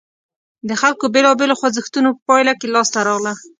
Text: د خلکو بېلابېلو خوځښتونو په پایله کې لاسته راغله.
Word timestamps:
د 0.67 0.71
خلکو 0.81 1.05
بېلابېلو 1.13 1.57
خوځښتونو 1.59 2.09
په 2.15 2.21
پایله 2.29 2.53
کې 2.59 2.67
لاسته 2.75 2.99
راغله. 3.07 3.33